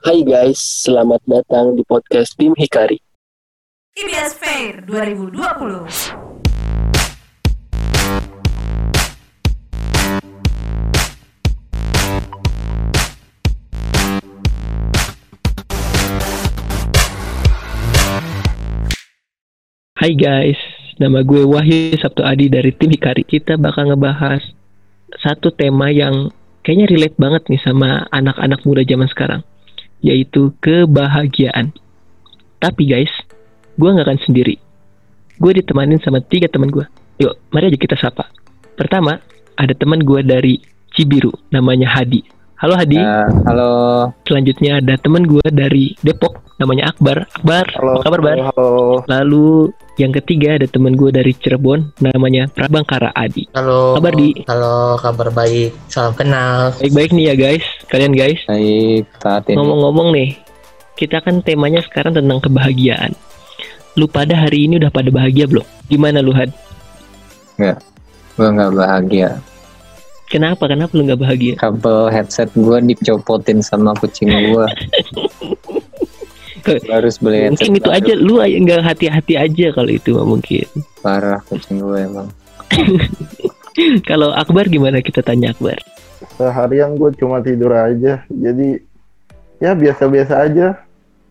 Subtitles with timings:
[0.00, 0.56] Hai guys,
[0.88, 2.96] selamat datang di podcast Tim Hikari.
[4.00, 5.36] IBS Fair 2020.
[20.00, 20.56] Hai guys,
[20.96, 23.28] nama gue Wahyu Sabtu Adi dari tim Hikari.
[23.28, 24.40] Kita bakal ngebahas
[25.20, 26.32] satu tema yang
[26.64, 29.44] kayaknya relate banget nih sama anak-anak muda zaman sekarang,
[30.00, 31.72] yaitu kebahagiaan.
[32.60, 33.12] Tapi guys,
[33.76, 34.56] gue nggak akan sendiri.
[35.40, 36.84] Gue ditemanin sama tiga teman gue.
[37.20, 38.28] Yuk, mari aja kita sapa.
[38.76, 39.20] Pertama,
[39.56, 40.60] ada teman gue dari
[40.92, 42.39] Cibiru, namanya Hadi.
[42.60, 43.00] Halo Hadi.
[43.00, 43.72] Ya, halo.
[44.28, 47.24] Selanjutnya ada teman gue dari Depok, namanya Akbar.
[47.32, 47.92] Akbar, Halo.
[47.96, 48.38] apa kabar Bar?
[48.52, 48.70] Halo.
[49.08, 53.48] Lalu yang ketiga ada teman gue dari Cirebon namanya Prabangkara Adi.
[53.56, 53.96] Halo.
[53.96, 54.44] Kabar, Di?
[54.44, 55.72] Halo, kabar baik.
[55.88, 56.76] Salam kenal.
[56.76, 58.44] Baik-baik nih ya guys, kalian guys.
[58.44, 59.56] Baik, saat ini.
[59.56, 60.36] Ngomong-ngomong nih,
[61.00, 63.16] kita kan temanya sekarang tentang kebahagiaan.
[63.96, 65.64] Lu pada hari ini udah pada bahagia belum?
[65.88, 66.52] Gimana lu Had?
[67.56, 69.40] Gue nggak bahagia.
[70.30, 70.70] Kenapa?
[70.70, 71.52] Kenapa lu nggak bahagia?
[71.58, 74.66] Kabel headset gue dicopotin sama kucing gue.
[76.86, 77.98] harus beli headset Mungkin itu baru.
[77.98, 80.66] aja, lu aja nggak hati-hati aja kalau itu mah mungkin.
[81.02, 82.30] Parah kucing gue emang.
[84.10, 85.78] Kalau Akbar gimana kita tanya Akbar?
[86.36, 88.68] seharian gue cuma tidur aja jadi
[89.60, 90.76] ya biasa-biasa aja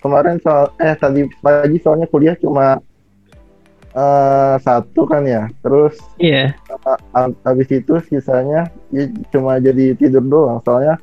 [0.02, 2.77] kemarin soal eh tadi pagi soalnya kuliah cuma
[3.93, 6.53] eh, satu kan ya terus Iya,
[7.15, 10.97] a- habis itu sisanya ya cuma jadi tidur doang soalnya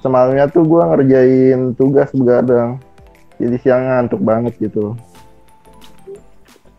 [0.00, 2.78] semalamnya tuh gue ngerjain tugas begadang
[3.38, 4.94] jadi siang ngantuk banget gitu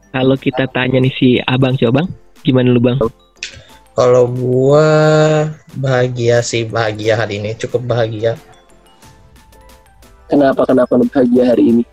[0.10, 2.08] kalau kita tanya nih si Abang, coba Bang,
[2.42, 2.98] gimana lu Bang?
[3.94, 4.88] Kalau gua
[5.78, 8.34] bahagia sih, bahagia hari ini, cukup bahagia.
[10.26, 11.84] Kenapa kenapa lu bahagia hari ini?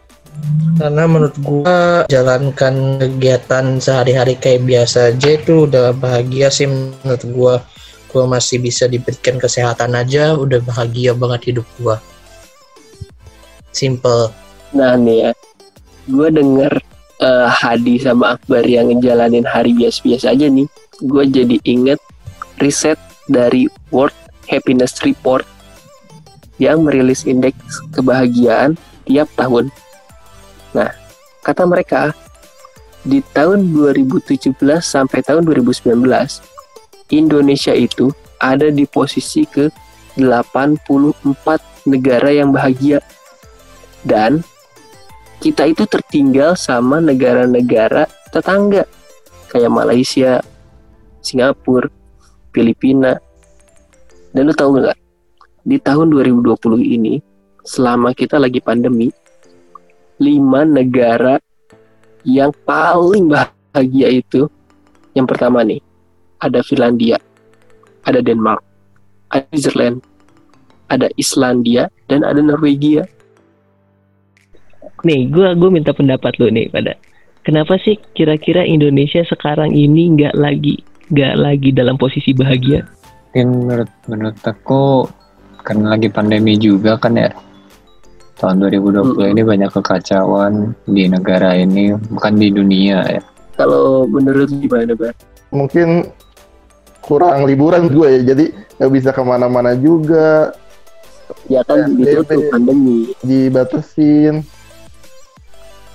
[0.76, 7.54] Karena menurut gua jalankan kegiatan sehari-hari kayak biasa aja itu udah bahagia sih menurut gua.
[8.12, 11.96] Gua masih bisa diberikan kesehatan aja, udah bahagia banget hidup gua.
[13.76, 14.32] Simple.
[14.72, 15.30] Nah nih ya,
[16.08, 16.72] gue denger
[17.20, 20.64] eh, Hadi sama Akbar yang ngejalanin hari biasa-biasa aja nih.
[21.04, 22.00] Gue jadi inget
[22.56, 22.96] riset
[23.28, 24.16] dari World
[24.48, 25.44] Happiness Report
[26.56, 29.68] yang merilis indeks kebahagiaan tiap tahun.
[30.76, 30.92] Nah,
[31.40, 32.12] kata mereka
[33.00, 34.52] di tahun 2017
[34.84, 36.04] sampai tahun 2019
[37.08, 39.72] Indonesia itu ada di posisi ke
[40.20, 43.00] 84 negara yang bahagia
[44.04, 44.44] dan
[45.40, 48.84] kita itu tertinggal sama negara-negara tetangga
[49.50, 50.42] kayak Malaysia,
[51.24, 51.88] Singapura,
[52.52, 53.16] Filipina.
[54.34, 54.98] Dan lu tahu nggak?
[55.66, 57.18] Di tahun 2020 ini,
[57.64, 59.10] selama kita lagi pandemi,
[60.16, 61.36] lima negara
[62.26, 64.50] yang paling bahagia itu,
[65.14, 65.78] yang pertama nih,
[66.42, 67.20] ada Finlandia,
[68.02, 68.60] ada Denmark,
[69.30, 70.02] ada Switzerland,
[70.90, 73.06] ada Islandia, dan ada Norwegia.
[75.06, 76.98] Nih, gua gua minta pendapat lu nih pada.
[77.46, 80.82] Kenapa sih kira-kira Indonesia sekarang ini nggak lagi
[81.14, 82.82] nggak lagi dalam posisi bahagia?
[83.36, 85.06] Menurut menurut aku
[85.62, 87.30] karena lagi pandemi juga kan ya.
[88.36, 89.32] Tahun 2020 Mm-mm.
[89.32, 93.22] ini banyak kekacauan di negara ini, bukan di dunia ya.
[93.56, 95.16] Kalau menurut gimana, Bar?
[95.48, 96.10] mungkin
[97.00, 98.44] kurang liburan gue ya jadi
[98.76, 100.50] nggak bisa ke mana-mana juga
[101.46, 103.14] Ya kan ditutup pandemi.
[103.22, 104.42] dibatasin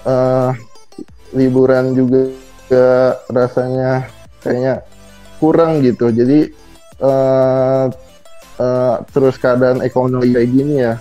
[0.01, 0.51] eh
[1.31, 2.31] liburan juga
[3.27, 4.07] rasanya
[4.39, 4.81] kayaknya
[5.37, 6.47] kurang gitu jadi
[6.97, 7.85] eh
[8.57, 10.95] eh, terus keadaan ekonomi kayak gini ya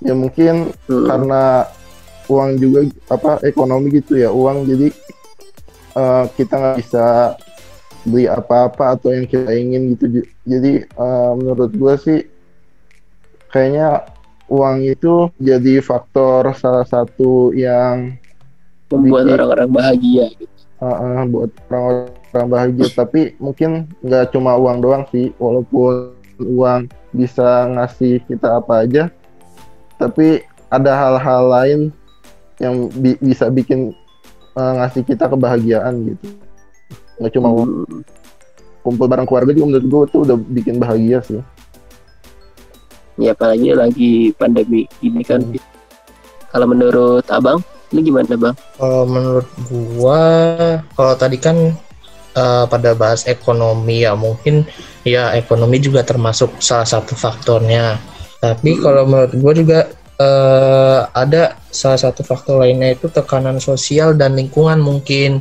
[0.00, 1.06] ya mungkin Hmm.
[1.06, 1.68] karena
[2.30, 2.80] uang juga
[3.10, 4.88] apa ekonomi gitu ya uang jadi
[5.98, 7.06] eh, kita nggak bisa
[8.06, 12.20] beli apa-apa atau yang kita ingin gitu jadi eh, menurut gue sih
[13.50, 14.06] kayaknya
[14.50, 18.18] uang itu jadi faktor salah satu yang
[18.90, 20.26] membuat orang-orang bahagia.
[20.34, 20.50] gitu.
[20.82, 27.70] uh, uh, buat orang-orang bahagia tapi mungkin nggak cuma uang doang sih walaupun uang bisa
[27.70, 29.04] ngasih kita apa aja
[30.00, 30.40] tapi
[30.72, 31.80] ada hal-hal lain
[32.56, 33.92] yang bi- bisa bikin
[34.56, 36.26] uh, ngasih kita kebahagiaan gitu
[37.20, 37.52] nggak cuma.
[37.52, 38.00] Hmm.
[38.80, 41.44] kumpul bareng keluarga juga menurut gue tuh udah bikin bahagia sih
[43.20, 45.44] Ya apalagi lagi pandemi ini kan.
[45.44, 45.60] Hmm.
[46.50, 47.60] Kalau menurut Abang,
[47.92, 48.56] lu gimana, Bang?
[48.80, 50.22] Kalau menurut gua,
[50.96, 51.76] kalau tadi kan
[52.34, 54.64] eh, pada bahas ekonomi ya mungkin
[55.04, 58.00] ya ekonomi juga termasuk salah satu faktornya.
[58.40, 59.80] Tapi kalau menurut gua juga
[60.20, 65.40] eh, ada salah satu faktor lainnya itu tekanan sosial dan lingkungan mungkin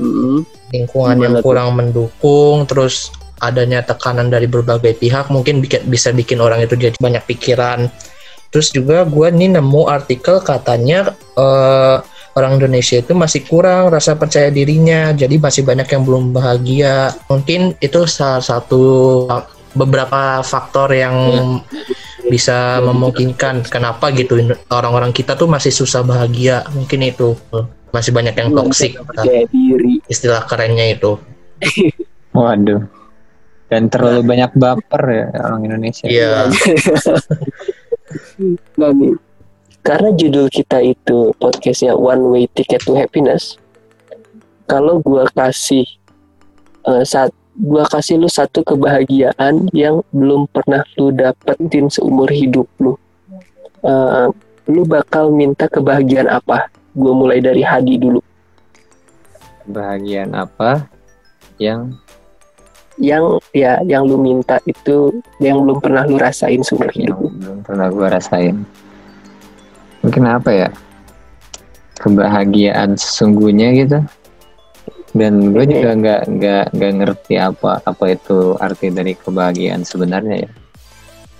[0.00, 0.48] Mm-mm.
[0.72, 1.44] lingkungan Gimana yang tuh?
[1.44, 6.96] kurang mendukung terus adanya tekanan dari berbagai pihak mungkin bikin, bisa bikin orang itu jadi
[6.96, 7.88] banyak pikiran
[8.50, 11.96] terus juga gue nih nemu artikel katanya eh,
[12.36, 17.74] orang Indonesia itu masih kurang rasa percaya dirinya jadi masih banyak yang belum bahagia mungkin
[17.82, 18.82] itu salah satu
[19.74, 21.16] beberapa faktor yang
[22.30, 24.38] bisa memungkinkan kenapa gitu
[24.70, 27.34] orang-orang kita tuh masih susah bahagia mungkin itu
[27.90, 31.18] masih banyak yang toksik percaya diri istilah kerennya itu
[32.36, 32.82] Waduh.
[33.70, 36.06] Dan terlalu banyak baper ya orang Indonesia.
[36.06, 36.30] Iya.
[38.74, 39.14] Nah nih,
[39.86, 43.54] karena judul kita itu podcastnya One Way Ticket to Happiness.
[44.66, 45.86] Kalau gua kasih
[46.90, 52.96] eh, saat gua kasih lu satu kebahagiaan yang belum pernah lu dapetin seumur hidup lu,
[53.80, 54.26] Eh,
[54.68, 56.68] lu bakal minta kebahagiaan apa?
[56.92, 58.20] Gua mulai dari Hadi dulu.
[59.64, 60.84] Bahagian apa
[61.60, 61.96] yang
[63.00, 65.08] Yang ya, yang lu minta itu
[65.40, 67.16] yang belum pernah lu rasain seumur hidup.
[67.16, 67.32] lu.
[67.32, 68.56] belum pernah gue rasain?
[70.04, 70.68] Mungkin apa ya?
[71.96, 74.04] Kebahagiaan sesungguhnya gitu.
[75.10, 80.50] Dan gue juga nggak nggak nggak ngerti apa apa itu arti dari kebahagiaan sebenarnya ya.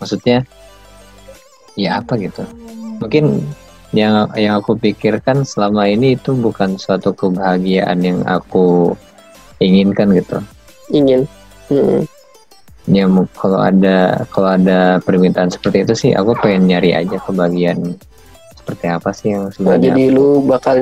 [0.03, 0.39] Maksudnya
[1.79, 2.43] ya apa gitu?
[2.99, 3.47] Mungkin
[3.91, 8.95] yang yang aku pikirkan selama ini itu bukan suatu kebahagiaan yang aku
[9.63, 10.39] inginkan gitu.
[10.91, 11.27] Ingin.
[11.71, 12.03] Mm.
[12.91, 13.07] ya
[13.39, 17.95] kalau ada kalau ada permintaan seperti itu sih aku pengen nyari aja kebahagiaan
[18.59, 20.77] seperti apa sih yang Nah, sebenarnya jadi lu bakal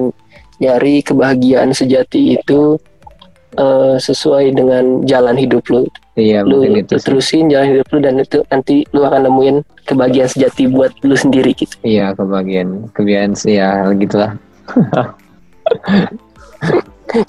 [0.59, 2.77] nyari kebahagiaan sejati itu
[3.55, 5.87] eh, sesuai dengan jalan hidup lu.
[6.15, 7.05] iya Lu, mungkin lu itu sih.
[7.05, 11.55] terusin jalan hidup lu dan itu nanti lu akan nemuin kebahagiaan sejati buat lu sendiri
[11.55, 11.75] gitu.
[11.83, 14.35] iya kebahagiaan kebahagiaan sih ya gitulah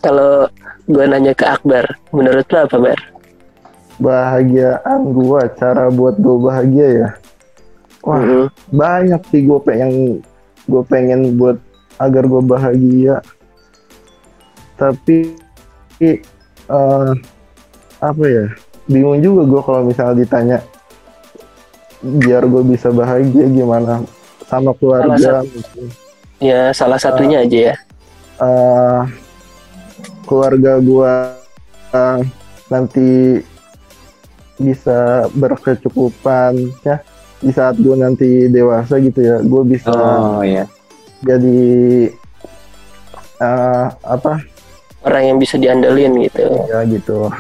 [0.04, 0.48] Kalau
[0.86, 3.00] gua nanya ke Akbar, menurut lu apa, Bar?
[3.98, 7.10] Bahagiaan gua, cara buat gua bahagia ya.
[8.00, 8.46] Wah, Mm-mm.
[8.72, 10.24] banyak sih gue pengen
[10.66, 11.60] gue pengen buat
[12.00, 13.16] agar gue bahagia
[14.80, 15.36] tapi
[16.00, 16.20] eh,
[18.00, 18.46] apa ya
[18.88, 20.58] bingung juga gue kalau misalnya ditanya
[22.00, 24.02] biar gue bisa bahagia gimana
[24.48, 25.92] sama keluarga mungkin.
[26.40, 27.76] Ya, salah satunya aja ya.
[28.40, 29.02] Eh,
[30.24, 31.14] keluarga gue
[32.72, 33.44] nanti
[34.56, 37.04] bisa berkecukupan ya
[37.40, 40.68] di saat gue nanti dewasa gitu ya gue bisa oh ya
[41.24, 41.62] jadi
[43.40, 44.44] eh, apa
[45.00, 46.44] Orang yang bisa diandelin gitu.
[46.68, 47.32] ya gitu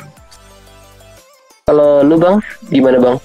[1.67, 2.39] Kalau lu, Bang,
[2.71, 3.17] gimana, Bang?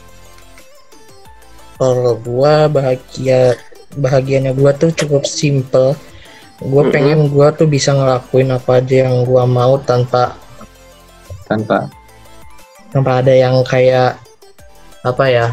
[1.81, 3.57] Kalau gua bahagia
[3.97, 5.97] bahagianya gua tuh cukup simple.
[6.61, 6.93] Gua Mm-mm.
[6.93, 10.37] pengen gua tuh bisa ngelakuin apa aja yang gua mau tanpa
[11.49, 11.89] tanpa
[12.93, 14.19] tanpa ada yang kayak
[15.07, 15.47] apa ya?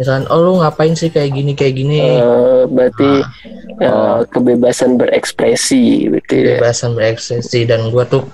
[0.00, 1.98] Misalkan, oh lu ngapain sih kayak gini kayak gini?
[2.24, 4.20] Eh, berarti eh, Oh.
[4.28, 6.60] kebebasan berekspresi gitu ya.
[6.60, 8.28] kebebasan berekspresi dan gua tuh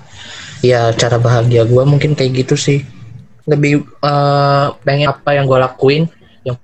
[0.59, 2.83] ya cara bahagia gua mungkin kayak gitu sih.
[3.47, 6.11] Lebih eh, pengen apa yang gua lakuin,
[6.43, 6.59] yang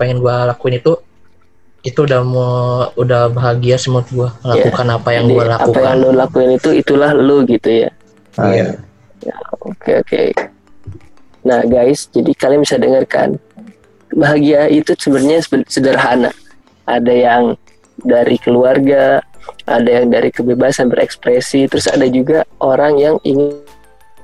[0.00, 0.96] pengen gua lakuin itu
[1.82, 2.52] itu udah mau
[2.94, 5.82] udah bahagia sih menurut gua melakukan apa yang Jadi, gua apa lakukan.
[5.84, 7.90] yang lu lakuin itu itulah lu gitu ya.
[8.40, 8.68] Ah, Iya.
[9.60, 10.22] Oke oke.
[11.44, 13.36] Nah guys, jadi kalian bisa dengarkan
[14.10, 16.30] bahagia itu sebenarnya sebe- sederhana.
[16.86, 17.42] Ada yang
[18.02, 19.22] dari keluarga,
[19.66, 23.58] ada yang dari kebebasan berekspresi, terus ada juga orang yang ingin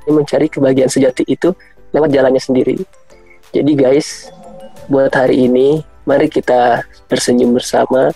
[0.09, 1.53] mencari kebahagiaan sejati itu
[1.95, 2.77] lewat jalannya sendiri.
[3.55, 4.29] Jadi guys,
[4.89, 8.13] buat hari ini mari kita tersenyum bersama,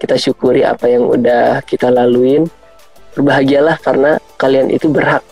[0.00, 2.48] kita syukuri apa yang udah kita laluin.
[3.14, 5.22] Berbahagialah karena kalian itu berhak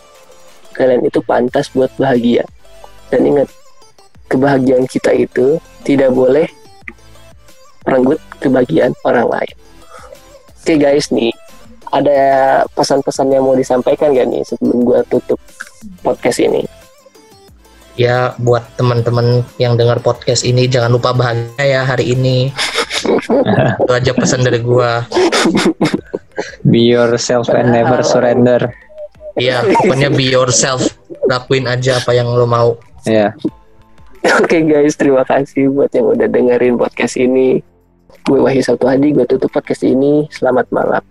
[0.73, 2.43] kalian itu pantas buat bahagia.
[3.13, 3.47] Dan ingat,
[4.27, 6.49] kebahagiaan kita itu tidak boleh
[7.85, 9.55] merenggut kebahagiaan orang lain.
[10.63, 11.35] Oke guys nih,
[11.91, 12.19] ada
[12.71, 15.35] pesan-pesan yang mau disampaikan gak nih sebelum gua tutup
[15.99, 16.63] podcast ini?
[17.93, 22.49] ya buat teman-teman yang dengar podcast ini jangan lupa bahagia ya hari ini.
[23.83, 25.05] Itu aja pesan dari gua.
[26.65, 28.73] Be yourself and never surrender.
[29.37, 30.95] Ya pokoknya be yourself.
[31.29, 32.79] Lakuin aja apa yang lo mau.
[33.05, 33.35] Ya
[34.39, 37.59] Oke guys, terima kasih buat yang udah dengerin podcast ini.
[38.23, 40.31] Gue Wahyu Sabtu Hadi, gue tutup podcast ini.
[40.31, 41.03] Selamat malam.